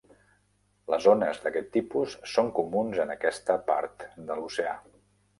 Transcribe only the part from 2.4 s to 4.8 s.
comuns en aquesta part de l'oceà.